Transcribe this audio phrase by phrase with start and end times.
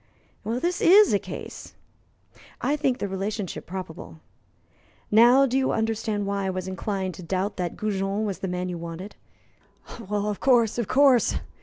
[0.43, 1.75] Well, this is a case."
[2.59, 4.19] "I think the relationship probable.
[5.11, 8.79] Now you understand why I was inclined to doubt that Goujon was the man you
[8.79, 9.15] wanted."
[9.99, 11.35] "Of course, of course!